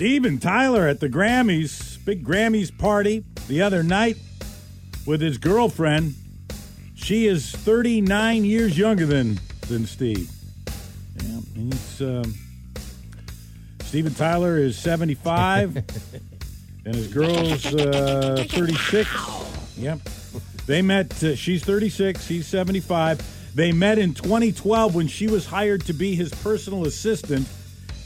Steven 0.00 0.38
Tyler 0.38 0.88
at 0.88 0.98
the 0.98 1.10
Grammys, 1.10 2.02
big 2.06 2.24
Grammys 2.24 2.70
party 2.78 3.22
the 3.48 3.60
other 3.60 3.82
night 3.82 4.16
with 5.04 5.20
his 5.20 5.36
girlfriend. 5.36 6.14
She 6.94 7.26
is 7.26 7.52
39 7.52 8.46
years 8.46 8.78
younger 8.78 9.04
than 9.04 9.38
than 9.68 9.84
Steve. 9.84 10.30
Yeah, 11.22 11.40
and 11.54 11.74
he's 11.74 12.00
um, 12.00 12.34
Steven 13.82 14.14
Tyler 14.14 14.56
is 14.56 14.78
75, 14.78 15.76
and 16.86 16.94
his 16.94 17.08
girl's 17.08 17.66
uh, 17.66 18.46
36. 18.48 19.10
Yep. 19.76 19.98
They 20.64 20.80
met. 20.80 21.22
Uh, 21.22 21.36
she's 21.36 21.62
36. 21.62 22.26
He's 22.26 22.46
75. 22.46 23.52
They 23.54 23.70
met 23.70 23.98
in 23.98 24.14
2012 24.14 24.94
when 24.94 25.08
she 25.08 25.26
was 25.26 25.44
hired 25.44 25.84
to 25.84 25.92
be 25.92 26.14
his 26.14 26.32
personal 26.32 26.86
assistant, 26.86 27.46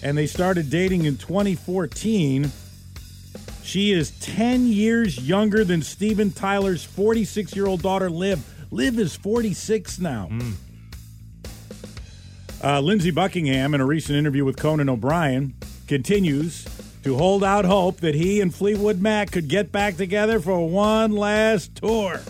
and 0.04 0.16
they 0.16 0.26
started 0.26 0.68
dating 0.68 1.06
in 1.06 1.16
2014. 1.16 2.52
She 3.62 3.90
is 3.90 4.10
10 4.20 4.66
years 4.66 5.18
younger 5.18 5.64
than 5.64 5.82
Steven 5.82 6.30
Tyler's 6.30 6.84
46 6.84 7.56
year 7.56 7.66
old 7.66 7.80
daughter, 7.82 8.10
Liv. 8.10 8.44
Liv 8.70 8.98
is 8.98 9.16
46 9.16 9.98
now. 9.98 10.28
Uh, 12.62 12.80
Lindsey 12.80 13.10
Buckingham, 13.10 13.74
in 13.74 13.80
a 13.80 13.86
recent 13.86 14.16
interview 14.18 14.44
with 14.44 14.56
Conan 14.56 14.88
O'Brien, 14.90 15.54
continues 15.86 16.66
to 17.02 17.16
hold 17.16 17.42
out 17.42 17.64
hope 17.64 18.00
that 18.00 18.14
he 18.14 18.41
and 18.41 18.55
Fleetwood 18.55 19.00
Mac 19.00 19.30
could 19.30 19.48
get 19.48 19.72
back 19.72 19.96
together 19.96 20.38
for 20.38 20.68
one 20.68 21.12
last 21.12 21.77
tour. 21.77 22.20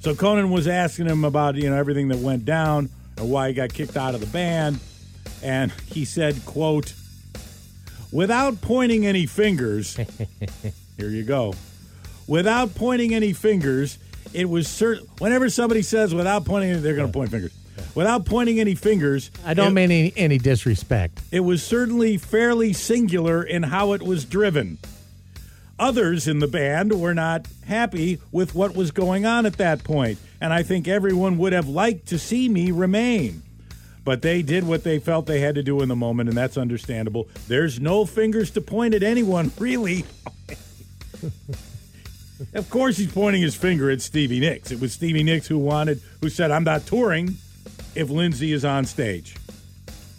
So 0.00 0.14
Conan 0.14 0.50
was 0.50 0.68
asking 0.68 1.06
him 1.06 1.24
about 1.24 1.56
you 1.56 1.68
know 1.68 1.76
everything 1.76 2.08
that 2.08 2.18
went 2.18 2.44
down 2.44 2.90
and 3.16 3.30
why 3.30 3.48
he 3.48 3.54
got 3.54 3.72
kicked 3.72 3.96
out 3.96 4.14
of 4.14 4.20
the 4.20 4.26
band, 4.26 4.80
and 5.42 5.72
he 5.86 6.04
said, 6.04 6.44
"quote 6.46 6.94
Without 8.12 8.60
pointing 8.60 9.04
any 9.06 9.26
fingers, 9.26 9.96
here 10.96 11.08
you 11.10 11.22
go. 11.22 11.54
Without 12.26 12.74
pointing 12.74 13.14
any 13.14 13.32
fingers, 13.32 13.98
it 14.32 14.48
was 14.48 14.68
certain. 14.68 15.06
Whenever 15.18 15.48
somebody 15.50 15.82
says 15.82 16.14
without 16.14 16.44
pointing, 16.44 16.82
they're 16.82 16.94
going 16.96 17.06
to 17.08 17.12
point 17.12 17.30
fingers. 17.30 17.52
Without 17.94 18.24
pointing 18.26 18.58
any 18.60 18.74
fingers, 18.74 19.30
I 19.44 19.54
don't 19.54 19.68
it- 19.68 19.74
mean 19.74 19.90
any, 19.90 20.12
any 20.16 20.38
disrespect. 20.38 21.20
it 21.30 21.40
was 21.40 21.62
certainly 21.62 22.16
fairly 22.16 22.72
singular 22.72 23.42
in 23.42 23.64
how 23.64 23.92
it 23.92 24.02
was 24.02 24.24
driven. 24.24 24.78
Others 25.78 26.26
in 26.26 26.38
the 26.38 26.46
band 26.48 26.98
were 26.98 27.12
not 27.12 27.46
happy 27.66 28.18
with 28.32 28.54
what 28.54 28.74
was 28.74 28.90
going 28.92 29.26
on 29.26 29.44
at 29.44 29.58
that 29.58 29.84
point, 29.84 30.18
and 30.40 30.52
I 30.52 30.62
think 30.62 30.88
everyone 30.88 31.36
would 31.38 31.52
have 31.52 31.68
liked 31.68 32.06
to 32.08 32.18
see 32.18 32.48
me 32.48 32.70
remain. 32.70 33.42
But 34.06 34.22
they 34.22 34.40
did 34.40 34.64
what 34.64 34.84
they 34.84 35.00
felt 35.00 35.26
they 35.26 35.40
had 35.40 35.56
to 35.56 35.64
do 35.64 35.82
in 35.82 35.88
the 35.88 35.96
moment, 35.96 36.28
and 36.28 36.38
that's 36.38 36.56
understandable. 36.56 37.26
There's 37.48 37.80
no 37.80 38.04
fingers 38.06 38.52
to 38.52 38.60
point 38.60 38.94
at 38.94 39.02
anyone, 39.02 39.50
really. 39.58 40.04
of 42.54 42.70
course, 42.70 42.96
he's 42.98 43.12
pointing 43.12 43.42
his 43.42 43.56
finger 43.56 43.90
at 43.90 44.00
Stevie 44.00 44.38
Nicks. 44.38 44.70
It 44.70 44.80
was 44.80 44.92
Stevie 44.92 45.24
Nicks 45.24 45.48
who 45.48 45.58
wanted, 45.58 46.00
who 46.20 46.28
said, 46.28 46.52
I'm 46.52 46.62
not 46.62 46.86
touring 46.86 47.34
if 47.96 48.08
Lindsey 48.08 48.52
is 48.52 48.64
on 48.64 48.84
stage. 48.84 49.34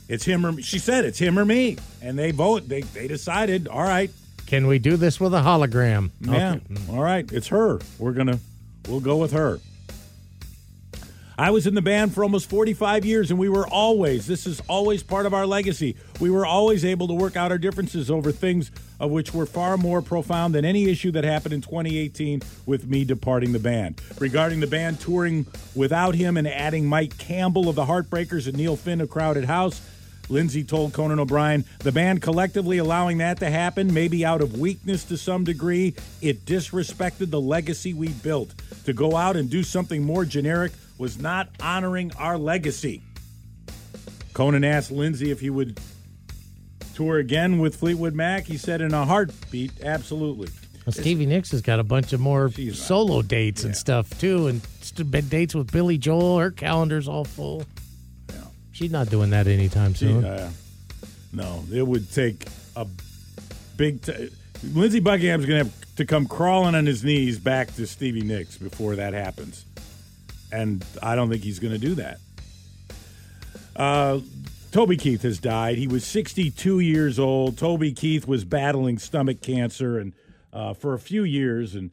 It's 0.09 0.25
him 0.25 0.45
or 0.45 0.61
she 0.61 0.79
said 0.79 1.05
it's 1.05 1.19
him 1.19 1.39
or 1.39 1.45
me, 1.45 1.77
and 2.01 2.19
they 2.19 2.31
vote. 2.31 2.67
They 2.67 2.81
they 2.81 3.07
decided. 3.07 3.67
All 3.67 3.83
right, 3.83 4.09
Can 4.47 4.67
we 4.67 4.79
do 4.79 4.95
this 4.97 5.19
with 5.19 5.33
a 5.33 5.41
hologram? 5.41 6.11
yeah, 6.21 6.55
Okay. 6.55 6.61
Mm. 6.73 6.89
all 6.93 7.01
right. 7.03 7.29
It's 7.31 7.47
her. 7.47 7.79
We're 7.99 8.13
gonna 8.13 8.39
we'll 8.87 9.01
go 9.01 9.17
with 9.17 9.33
her. 9.33 9.59
I 11.39 11.51
was 11.51 11.67
in 11.67 11.75
the 11.75 11.83
band 11.83 12.15
for 12.15 12.23
almost 12.23 12.49
45 12.49 13.05
years, 13.05 13.29
and 13.29 13.39
we 13.39 13.47
were 13.47 13.67
always, 13.67 14.25
this 14.25 14.47
is 14.47 14.59
always 14.67 15.03
part 15.03 15.27
of 15.27 15.35
our 15.35 15.45
legacy. 15.45 15.95
We 16.19 16.31
were 16.31 16.47
always 16.47 16.83
able 16.83 17.07
to 17.09 17.13
work 17.13 17.35
out 17.35 17.51
our 17.51 17.59
differences 17.59 18.09
over 18.09 18.31
things 18.31 18.71
of 18.99 19.11
which 19.11 19.35
were 19.35 19.45
far 19.45 19.77
more 19.77 20.01
profound 20.01 20.55
than 20.55 20.65
any 20.65 20.89
issue 20.89 21.11
that 21.11 21.23
happened 21.23 21.53
in 21.53 21.61
2018 21.61 22.41
with 22.65 22.87
me 22.87 23.05
departing 23.05 23.53
the 23.53 23.59
band. 23.59 24.01
Regarding 24.17 24.61
the 24.61 24.65
band 24.65 24.99
touring 24.99 25.45
without 25.75 26.15
him 26.15 26.37
and 26.37 26.47
adding 26.47 26.87
Mike 26.87 27.15
Campbell 27.19 27.69
of 27.69 27.75
the 27.75 27.85
Heartbreakers 27.85 28.47
and 28.47 28.57
Neil 28.57 28.75
Finn 28.75 28.99
of 28.99 29.11
Crowded 29.11 29.45
House, 29.45 29.79
Lindsey 30.29 30.63
told 30.63 30.91
Conan 30.91 31.19
O'Brien, 31.19 31.65
the 31.79 31.91
band 31.91 32.23
collectively 32.23 32.79
allowing 32.79 33.19
that 33.19 33.39
to 33.41 33.49
happen, 33.51 33.93
maybe 33.93 34.25
out 34.25 34.41
of 34.41 34.59
weakness 34.59 35.03
to 35.05 35.17
some 35.17 35.43
degree, 35.43 35.93
it 36.19 36.45
disrespected 36.45 37.29
the 37.29 37.39
legacy 37.39 37.93
we 37.93 38.07
built. 38.07 38.55
To 38.85 38.93
go 38.93 39.15
out 39.15 39.35
and 39.35 39.49
do 39.49 39.61
something 39.61 40.03
more 40.03 40.25
generic 40.25 40.71
was 40.97 41.19
not 41.19 41.49
honoring 41.61 42.11
our 42.17 42.37
legacy. 42.37 43.01
Conan 44.33 44.63
asked 44.63 44.91
Lindsey 44.91 45.31
if 45.31 45.39
he 45.39 45.49
would 45.49 45.79
tour 46.95 47.17
again 47.17 47.59
with 47.59 47.75
Fleetwood 47.75 48.13
Mac. 48.13 48.45
He 48.45 48.57
said 48.57 48.81
in 48.81 48.93
a 48.93 49.05
heartbeat, 49.05 49.71
absolutely. 49.83 50.49
Well, 50.85 50.93
Stevie 50.93 51.25
Nicks 51.25 51.51
has 51.51 51.61
got 51.61 51.79
a 51.79 51.83
bunch 51.83 52.13
of 52.13 52.19
more 52.19 52.49
not- 52.57 52.73
solo 52.75 53.21
dates 53.21 53.63
and 53.63 53.75
stuff 53.75 54.17
too, 54.19 54.47
and 54.47 54.61
st- 54.81 55.11
been 55.11 55.27
dates 55.27 55.53
with 55.53 55.71
Billy 55.71 55.97
Joel. 55.97 56.39
Her 56.39 56.49
calendar's 56.51 57.07
all 57.07 57.25
full. 57.25 57.65
Yeah. 58.29 58.35
She's 58.71 58.91
not 58.91 59.09
doing 59.09 59.31
that 59.31 59.47
anytime 59.47 59.95
soon. 59.95 60.23
Uh, 60.23 60.49
no, 61.33 61.63
it 61.73 61.85
would 61.85 62.11
take 62.11 62.45
a 62.75 62.87
big. 63.75 64.01
T- 64.01 64.29
Lindsey 64.73 64.99
Buckingham's 64.99 65.45
going 65.45 65.65
to 65.65 65.69
have 65.71 65.95
to 65.97 66.05
come 66.05 66.25
crawling 66.25 66.73
on 66.73 66.85
his 66.85 67.03
knees 67.03 67.37
back 67.37 67.75
to 67.75 67.85
Stevie 67.85 68.21
Nicks 68.21 68.57
before 68.57 68.95
that 68.95 69.13
happens, 69.13 69.65
and 70.51 70.83
I 71.01 71.15
don't 71.15 71.29
think 71.29 71.43
he's 71.43 71.59
going 71.59 71.73
to 71.73 71.79
do 71.79 71.95
that. 71.95 72.19
Uh, 73.75 74.19
Toby 74.71 74.97
Keith 74.97 75.21
has 75.23 75.39
died. 75.39 75.77
He 75.77 75.87
was 75.87 76.03
62 76.05 76.79
years 76.79 77.19
old. 77.19 77.57
Toby 77.57 77.91
Keith 77.93 78.27
was 78.27 78.43
battling 78.43 78.97
stomach 78.97 79.41
cancer 79.41 79.97
and 79.99 80.13
uh, 80.53 80.73
for 80.73 80.93
a 80.93 80.99
few 80.99 81.23
years, 81.23 81.75
and 81.75 81.91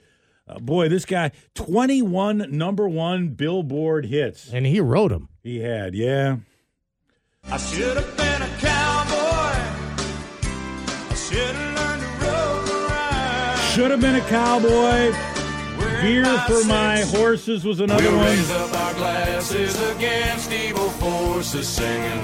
uh, 0.48 0.58
boy, 0.58 0.88
this 0.88 1.04
guy 1.04 1.32
21 1.54 2.46
number 2.50 2.88
one 2.88 3.28
Billboard 3.28 4.06
hits. 4.06 4.50
and 4.52 4.64
he 4.64 4.80
wrote 4.80 5.08
them. 5.10 5.28
He 5.42 5.58
had, 5.60 5.94
yeah. 5.94 6.36
I 7.50 7.58
should 7.58 7.96
have 7.96 8.16
been 8.16 8.42
a 8.42 8.48
cowboy. 8.58 9.58
I 11.10 11.14
should 11.14 11.54
have 11.54 11.76
learned 11.76 12.02
to 12.02 12.08
roll 12.24 12.86
around. 12.88 13.58
Should 13.72 13.90
have 13.90 14.00
been 14.00 14.14
a 14.16 14.28
cowboy. 14.28 15.33
Beer 16.04 16.38
for 16.46 16.62
my 16.66 17.00
horses 17.00 17.64
was 17.64 17.80
another 17.80 18.02
We'll 18.04 18.18
one. 18.18 18.26
raise 18.26 18.50
up 18.50 18.74
our 18.74 18.92
glasses 18.92 19.90
against 19.96 20.52
evil 20.52 20.90
forces, 20.90 21.66
singing 21.66 22.18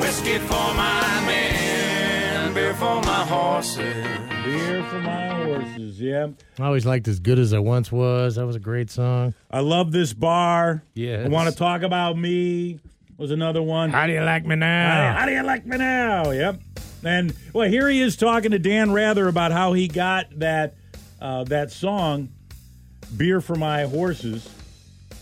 whiskey 0.00 0.38
for 0.38 0.72
my 0.74 1.22
men, 1.26 2.54
beer 2.54 2.72
for 2.72 3.02
my 3.02 3.26
horses. 3.26 4.06
Beer 4.44 4.82
for 4.84 5.00
my 5.00 5.28
horses. 5.44 6.00
Yeah. 6.00 6.28
I 6.58 6.64
always 6.64 6.86
liked 6.86 7.06
"As 7.06 7.20
Good 7.20 7.38
as 7.38 7.52
I 7.52 7.58
Once 7.58 7.92
Was." 7.92 8.36
That 8.36 8.46
was 8.46 8.56
a 8.56 8.60
great 8.60 8.90
song. 8.90 9.34
I 9.50 9.60
love 9.60 9.92
this 9.92 10.14
bar. 10.14 10.82
Yeah. 10.94 11.24
I 11.26 11.28
want 11.28 11.50
to 11.50 11.54
talk 11.54 11.82
about 11.82 12.16
me 12.16 12.80
was 13.18 13.30
another 13.30 13.60
one. 13.62 13.90
How 13.90 14.06
do 14.06 14.14
you 14.14 14.22
like 14.22 14.44
me 14.46 14.54
How, 14.54 14.60
now? 14.60 15.12
how 15.18 15.26
do 15.26 15.32
you 15.32 15.42
like 15.42 15.66
me 15.66 15.76
now? 15.76 16.30
Yep. 16.30 16.60
And 17.04 17.34
well, 17.52 17.68
here 17.68 17.90
he 17.90 18.00
is 18.00 18.16
talking 18.16 18.52
to 18.52 18.58
Dan 18.58 18.90
Rather 18.92 19.28
about 19.28 19.52
how 19.52 19.74
he 19.74 19.86
got 19.86 20.26
that 20.38 20.76
uh, 21.20 21.44
that 21.44 21.70
song, 21.72 22.30
"Beer 23.16 23.40
for 23.40 23.54
My 23.56 23.84
Horses." 23.84 24.48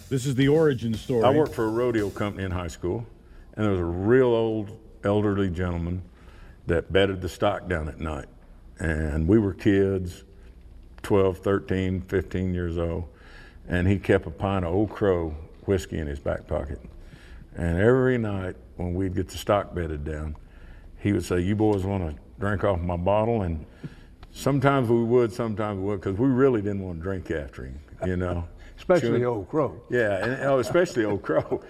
This 0.08 0.24
is 0.26 0.34
the 0.36 0.48
origin 0.48 0.94
story. 0.94 1.24
I 1.24 1.30
worked 1.30 1.54
for 1.54 1.64
a 1.64 1.70
rodeo 1.70 2.10
company 2.10 2.44
in 2.44 2.52
high 2.52 2.69
school, 2.69 3.06
and 3.54 3.64
there 3.64 3.72
was 3.72 3.80
a 3.80 3.84
real 3.84 4.28
old 4.28 4.78
elderly 5.02 5.50
gentleman 5.50 6.02
that 6.66 6.92
bedded 6.92 7.20
the 7.20 7.28
stock 7.28 7.69
down 7.69 7.88
at 7.88 8.00
night. 8.00 8.26
And 8.78 9.26
we 9.26 9.38
were 9.38 9.54
kids, 9.54 10.25
12, 11.02 11.38
13, 11.38 12.02
15 12.02 12.54
years 12.54 12.78
old, 12.78 13.08
and 13.69 13.88
he 13.88 13.98
kept 13.98 14.26
a 14.26 14.30
pint 14.30 14.64
of 14.64 14.75
Old 14.75 14.91
Crow 14.91 15.34
whiskey 15.64 15.98
in 15.98 16.06
his 16.06 16.20
back 16.20 16.46
pocket. 16.46 16.80
And 17.56 17.78
every 17.78 18.19
night 18.19 18.56
when 18.76 18.94
we'd 18.94 19.14
get 19.14 19.28
the 19.28 19.38
stock 19.38 19.75
bedded 19.75 20.05
down, 20.05 20.37
he 20.99 21.12
would 21.12 21.25
say, 21.25 21.40
You 21.40 21.56
boys 21.56 21.84
want 21.84 22.11
to 22.11 22.22
drink 22.38 22.64
off 22.64 22.81
my 22.81 22.96
bottle? 22.96 23.43
And 23.43 23.64
sometimes 24.37 24.88
we 24.88 25.03
would, 25.03 25.33
sometimes 25.33 25.81
we 25.81 25.87
would, 25.87 26.00
because 26.00 26.19
we 26.19 26.29
really 26.29 26.61
didn't 26.62 26.83
want 26.83 26.99
to 26.99 27.03
drink 27.03 27.31
after 27.31 27.65
him, 27.65 27.81
you 28.05 28.17
know. 28.17 28.47
Especially 28.77 29.09
Chewing- 29.09 29.25
Old 29.25 29.49
Crow. 29.49 29.81
yeah, 29.91 30.23
and 30.23 30.43
oh, 30.44 30.59
especially 30.59 31.06
Old 31.06 31.23
Crow. 31.23 31.62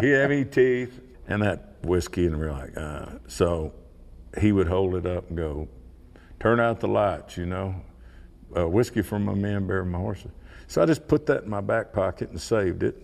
he 0.00 0.10
had 0.10 0.30
any 0.30 0.44
teeth 0.44 1.00
and 1.26 1.42
that 1.42 1.74
whiskey, 1.82 2.26
and 2.26 2.38
we're 2.38 2.52
like, 2.52 2.76
uh. 2.76 3.06
so 3.26 3.74
he 4.40 4.52
would 4.52 4.68
hold 4.68 4.94
it 4.94 5.04
up 5.04 5.28
and 5.28 5.36
go, 5.36 5.68
"Turn 6.38 6.60
out 6.60 6.78
the 6.78 6.86
lights," 6.86 7.36
you 7.36 7.46
know. 7.46 7.74
Uh, 8.56 8.68
whiskey 8.68 9.02
from 9.02 9.24
my 9.24 9.34
men, 9.34 9.66
bear 9.66 9.84
my 9.84 9.98
horses. 9.98 10.30
So 10.68 10.80
I 10.82 10.86
just 10.86 11.08
put 11.08 11.26
that 11.26 11.42
in 11.44 11.50
my 11.50 11.60
back 11.60 11.92
pocket 11.92 12.30
and 12.30 12.40
saved 12.40 12.84
it. 12.84 13.02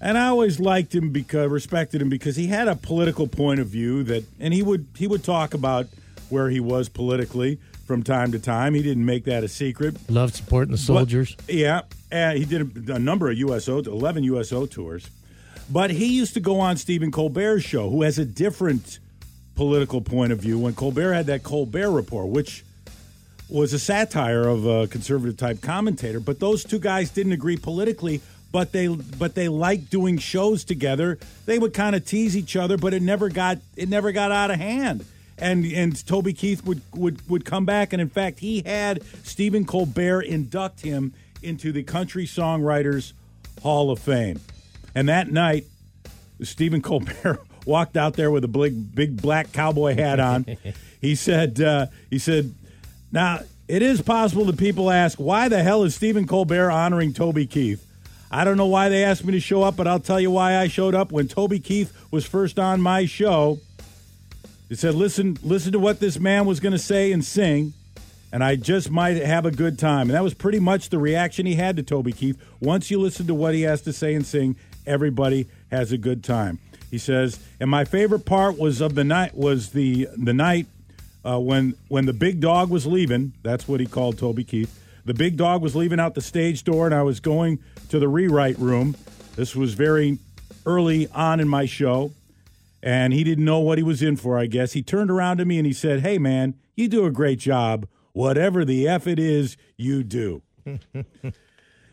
And 0.00 0.18
I 0.18 0.26
always 0.26 0.58
liked 0.58 0.94
him 0.94 1.10
because 1.10 1.48
respected 1.50 2.02
him 2.02 2.08
because 2.08 2.34
he 2.34 2.48
had 2.48 2.66
a 2.66 2.74
political 2.74 3.28
point 3.28 3.60
of 3.60 3.68
view 3.68 4.02
that, 4.04 4.24
and 4.40 4.52
he 4.52 4.64
would 4.64 4.88
he 4.96 5.06
would 5.06 5.22
talk 5.22 5.54
about 5.54 5.86
where 6.28 6.50
he 6.50 6.58
was 6.58 6.88
politically 6.88 7.60
from 7.88 8.02
time 8.02 8.30
to 8.32 8.38
time. 8.38 8.74
He 8.74 8.82
didn't 8.82 9.06
make 9.06 9.24
that 9.24 9.42
a 9.42 9.48
secret. 9.48 9.96
Loved 10.10 10.34
supporting 10.36 10.72
the 10.72 10.78
soldiers. 10.78 11.34
But- 11.34 11.54
yeah, 11.54 11.80
and 12.12 12.38
he 12.38 12.44
did 12.44 12.88
a, 12.88 12.94
a 12.94 12.98
number 12.98 13.30
of 13.30 13.38
USO, 13.38 13.78
eleven 13.78 14.22
USO 14.22 14.66
tours. 14.66 15.08
But 15.70 15.90
he 15.90 16.06
used 16.06 16.34
to 16.34 16.40
go 16.40 16.60
on 16.60 16.76
Stephen 16.76 17.10
Colbert's 17.10 17.64
show, 17.64 17.90
who 17.90 18.02
has 18.02 18.18
a 18.18 18.24
different 18.24 18.98
political 19.56 20.00
point 20.00 20.32
of 20.32 20.38
view. 20.38 20.58
When 20.58 20.74
Colbert 20.74 21.14
had 21.14 21.26
that 21.26 21.42
Colbert 21.42 21.90
Report, 21.90 22.28
which 22.28 22.62
was 23.48 23.72
a 23.72 23.78
satire 23.78 24.46
of 24.46 24.66
a 24.66 24.86
conservative 24.88 25.38
type 25.38 25.62
commentator. 25.62 26.20
But 26.20 26.38
those 26.38 26.64
two 26.64 26.78
guys 26.78 27.10
didn't 27.10 27.32
agree 27.32 27.56
politically. 27.56 28.20
But 28.52 28.72
they 28.72 28.88
but 28.88 29.34
they 29.34 29.48
liked 29.48 29.90
doing 29.90 30.16
shows 30.18 30.64
together. 30.64 31.18
They 31.44 31.58
would 31.58 31.74
kind 31.74 31.94
of 31.94 32.04
tease 32.06 32.34
each 32.36 32.56
other, 32.56 32.78
but 32.78 32.94
it 32.94 33.02
never 33.02 33.28
got 33.28 33.58
it 33.76 33.88
never 33.90 34.12
got 34.12 34.30
out 34.32 34.50
of 34.50 34.58
hand. 34.58 35.04
And 35.40 35.64
and 35.66 36.06
Toby 36.06 36.32
Keith 36.32 36.64
would 36.64 36.82
would 36.94 37.28
would 37.28 37.44
come 37.44 37.64
back, 37.64 37.92
and 37.92 38.02
in 38.02 38.08
fact, 38.08 38.40
he 38.40 38.62
had 38.64 39.02
Stephen 39.22 39.64
Colbert 39.64 40.22
induct 40.22 40.80
him 40.80 41.14
into 41.42 41.72
the 41.72 41.82
Country 41.82 42.26
Songwriters 42.26 43.12
Hall 43.62 43.90
of 43.90 43.98
Fame. 43.98 44.40
And 44.94 45.08
that 45.08 45.30
night, 45.30 45.66
Stephen 46.42 46.82
Colbert 46.82 47.40
walked 47.64 47.96
out 47.96 48.14
there 48.14 48.30
with 48.30 48.44
a 48.44 48.48
big 48.48 48.94
big 48.94 49.20
black 49.20 49.52
cowboy 49.52 49.94
hat 49.94 50.20
on. 50.20 50.46
he 51.00 51.14
said 51.14 51.60
uh, 51.60 51.86
he 52.10 52.18
said, 52.18 52.54
"Now 53.12 53.40
it 53.68 53.82
is 53.82 54.02
possible 54.02 54.44
that 54.46 54.58
people 54.58 54.90
ask 54.90 55.18
why 55.18 55.48
the 55.48 55.62
hell 55.62 55.84
is 55.84 55.94
Stephen 55.94 56.26
Colbert 56.26 56.70
honoring 56.70 57.12
Toby 57.12 57.46
Keith." 57.46 57.84
I 58.30 58.44
don't 58.44 58.58
know 58.58 58.66
why 58.66 58.90
they 58.90 59.04
asked 59.04 59.24
me 59.24 59.32
to 59.32 59.40
show 59.40 59.62
up, 59.62 59.76
but 59.76 59.86
I'll 59.86 60.00
tell 60.00 60.20
you 60.20 60.30
why 60.30 60.58
I 60.58 60.68
showed 60.68 60.94
up. 60.94 61.10
When 61.10 61.28
Toby 61.28 61.60
Keith 61.60 61.96
was 62.10 62.26
first 62.26 62.58
on 62.58 62.80
my 62.80 63.06
show, 63.06 63.58
he 64.68 64.74
said, 64.74 64.94
"Listen, 64.94 65.38
listen 65.42 65.72
to 65.72 65.78
what 65.78 66.00
this 66.00 66.18
man 66.18 66.46
was 66.46 66.60
going 66.60 66.72
to 66.72 66.78
say 66.78 67.12
and 67.12 67.24
sing." 67.24 67.72
and 68.32 68.44
I 68.44 68.56
just 68.56 68.90
might 68.90 69.16
have 69.16 69.46
a 69.46 69.50
good 69.50 69.78
time. 69.78 70.02
And 70.02 70.10
that 70.10 70.22
was 70.22 70.34
pretty 70.34 70.60
much 70.60 70.90
the 70.90 70.98
reaction 70.98 71.46
he 71.46 71.54
had 71.54 71.76
to 71.76 71.82
Toby 71.82 72.12
Keith. 72.12 72.38
Once 72.60 72.90
you 72.90 73.00
listen 73.00 73.26
to 73.26 73.34
what 73.34 73.54
he 73.54 73.62
has 73.62 73.80
to 73.82 73.92
say 73.92 74.14
and 74.14 74.26
sing, 74.26 74.56
everybody 74.86 75.46
has 75.70 75.92
a 75.92 75.98
good 75.98 76.22
time. 76.22 76.58
He 76.90 76.98
says, 76.98 77.38
and 77.60 77.70
my 77.70 77.84
favorite 77.84 78.24
part 78.24 78.58
was 78.58 78.80
of 78.80 78.94
the 78.94 79.04
night 79.04 79.34
was 79.34 79.70
the 79.70 80.08
the 80.16 80.32
night 80.32 80.66
uh, 81.24 81.38
when 81.38 81.74
when 81.88 82.06
the 82.06 82.12
big 82.12 82.40
dog 82.40 82.70
was 82.70 82.86
leaving. 82.86 83.32
That's 83.42 83.68
what 83.68 83.80
he 83.80 83.86
called 83.86 84.18
Toby 84.18 84.44
Keith. 84.44 84.74
The 85.04 85.14
big 85.14 85.36
dog 85.36 85.62
was 85.62 85.74
leaving 85.74 86.00
out 86.00 86.14
the 86.14 86.20
stage 86.20 86.64
door, 86.64 86.86
and 86.86 86.94
I 86.94 87.02
was 87.02 87.20
going 87.20 87.58
to 87.90 87.98
the 87.98 88.08
rewrite 88.08 88.58
room. 88.58 88.96
This 89.36 89.54
was 89.54 89.74
very 89.74 90.18
early 90.66 91.08
on 91.08 91.40
in 91.40 91.48
my 91.48 91.66
show, 91.66 92.12
and 92.82 93.12
he 93.12 93.24
didn't 93.24 93.44
know 93.44 93.60
what 93.60 93.78
he 93.78 93.84
was 93.84 94.02
in 94.02 94.16
for. 94.16 94.38
I 94.38 94.46
guess 94.46 94.72
he 94.72 94.82
turned 94.82 95.10
around 95.10 95.38
to 95.38 95.44
me 95.44 95.58
and 95.58 95.66
he 95.66 95.72
said, 95.72 96.00
"Hey, 96.00 96.18
man, 96.18 96.54
you 96.76 96.88
do 96.88 97.04
a 97.04 97.10
great 97.10 97.38
job." 97.38 97.86
whatever 98.18 98.64
the 98.64 98.88
F 98.88 99.06
it 99.06 99.18
is 99.20 99.56
you 99.76 100.02
do. 100.02 100.42
you 100.66 100.78
know, 100.92 101.02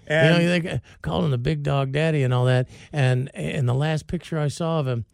And 0.08 0.64
they 0.64 0.82
called 1.04 1.26
him 1.26 1.32
the 1.32 1.38
big 1.38 1.62
dog 1.62 1.92
daddy 1.92 2.24
and 2.24 2.34
all 2.34 2.46
that. 2.46 2.68
And 2.92 3.30
in 3.36 3.68
the 3.68 3.76
last 3.76 4.08
picture 4.08 4.40
I 4.40 4.48
saw 4.48 4.80
of 4.80 4.88
him, 4.88 5.06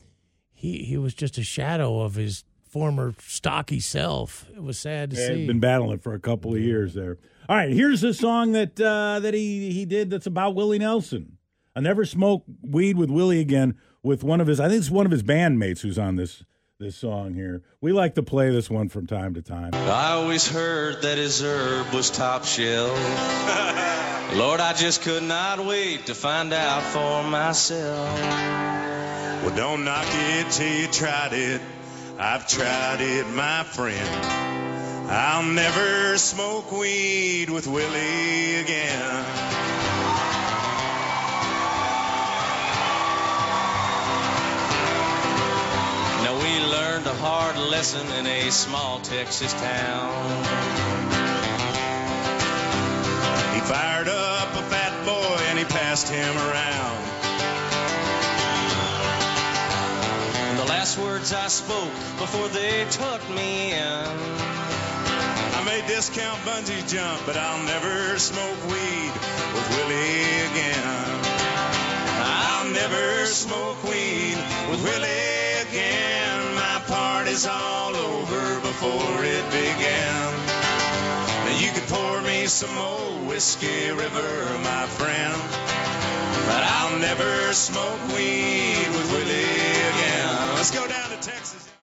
he, 0.53 0.85
he 0.85 0.97
was 0.97 1.13
just 1.13 1.37
a 1.37 1.43
shadow 1.43 1.99
of 1.99 2.15
his 2.15 2.45
former 2.65 3.13
stocky 3.19 3.81
self. 3.81 4.47
It 4.55 4.63
was 4.63 4.79
sad 4.79 5.11
to 5.11 5.17
had 5.17 5.27
see. 5.27 5.47
been 5.47 5.59
battling 5.59 5.99
for 5.99 6.13
a 6.13 6.19
couple 6.19 6.53
of 6.53 6.61
years 6.61 6.93
there. 6.93 7.17
All 7.49 7.57
right, 7.57 7.71
here's 7.71 8.03
a 8.05 8.13
song 8.13 8.53
that 8.53 8.79
uh, 8.79 9.19
that 9.19 9.33
he 9.33 9.71
he 9.73 9.83
did 9.83 10.09
that's 10.09 10.27
about 10.27 10.55
Willie 10.55 10.79
Nelson. 10.79 11.37
I 11.75 11.81
never 11.81 12.05
smoke 12.05 12.45
weed 12.61 12.95
with 12.95 13.09
Willie 13.09 13.41
again. 13.41 13.75
With 14.03 14.23
one 14.23 14.41
of 14.41 14.47
his, 14.47 14.59
I 14.59 14.67
think 14.67 14.79
it's 14.79 14.89
one 14.89 15.05
of 15.05 15.11
his 15.11 15.21
bandmates 15.21 15.81
who's 15.81 15.99
on 15.99 16.15
this 16.15 16.43
this 16.79 16.95
song 16.95 17.35
here. 17.35 17.61
We 17.79 17.91
like 17.91 18.15
to 18.15 18.23
play 18.23 18.49
this 18.49 18.67
one 18.67 18.89
from 18.89 19.05
time 19.05 19.35
to 19.35 19.43
time. 19.43 19.75
I 19.75 20.13
always 20.13 20.47
heard 20.47 21.03
that 21.03 21.19
his 21.19 21.39
herb 21.43 21.93
was 21.93 22.09
top 22.09 22.43
shelf. 22.43 22.89
Lord, 24.35 24.59
I 24.59 24.73
just 24.75 25.03
could 25.03 25.21
not 25.21 25.63
wait 25.63 26.07
to 26.07 26.15
find 26.15 26.51
out 26.51 26.81
for 26.81 27.23
myself. 27.23 28.19
Well, 29.43 29.55
don't 29.55 29.85
knock 29.85 30.07
it 30.07 30.51
till 30.51 30.67
you 30.67 30.87
tried 30.87 31.33
it. 31.33 31.61
I've 32.17 32.47
tried 32.47 33.01
it, 33.01 33.27
my 33.27 33.63
friend. 33.63 34.25
I'll 35.11 35.43
never 35.43 36.17
smoke 36.17 36.71
weed 36.71 37.51
with 37.51 37.67
Willie 37.67 38.55
again. 38.55 39.90
Learned 47.03 47.17
a 47.17 47.21
hard 47.21 47.57
lesson 47.57 48.05
in 48.19 48.27
a 48.27 48.51
small 48.51 48.99
Texas 48.99 49.53
town. 49.53 50.43
He 53.55 53.61
fired 53.61 54.07
up 54.07 54.49
a 54.53 54.63
fat 54.69 55.05
boy 55.05 55.43
and 55.49 55.57
he 55.57 55.65
passed 55.65 56.09
him 56.09 56.35
around. 56.37 57.01
And 60.49 60.59
the 60.59 60.65
last 60.65 60.97
words 60.99 61.33
I 61.33 61.47
spoke 61.47 61.93
before 62.19 62.47
they 62.49 62.85
took 62.91 63.27
me 63.29 63.71
in. 63.71 64.07
I 65.57 65.63
may 65.65 65.81
discount 65.87 66.39
bungee 66.41 66.87
jump, 66.87 67.21
but 67.25 67.35
I'll 67.37 67.63
never 67.65 68.19
smoke 68.19 68.61
weed 68.67 69.13
with 69.53 69.67
Willie 69.75 70.41
again. 70.51 71.09
I'll 72.23 72.69
never 72.69 73.25
smoke 73.25 73.81
weed 73.83 74.37
with 74.69 74.83
Willie 74.83 75.61
again 75.67 76.10
party's 77.31 77.45
all 77.45 77.95
over 77.95 78.59
before 78.59 79.23
it 79.23 79.45
began. 79.51 80.47
Now 81.45 81.57
you 81.59 81.71
could 81.71 81.87
pour 81.87 82.21
me 82.23 82.45
some 82.45 82.77
old 82.77 83.25
whiskey 83.25 83.89
river, 83.91 84.59
my 84.63 84.85
friend, 84.87 85.41
but 86.45 86.61
I'll 86.61 86.99
never 86.99 87.53
smoke 87.53 87.99
weed 88.09 88.87
with 88.89 89.11
Willie 89.13 89.43
again. 89.93 90.55
Let's 90.55 90.71
go 90.71 90.85
down 90.87 91.09
to 91.09 91.15
Texas. 91.21 91.70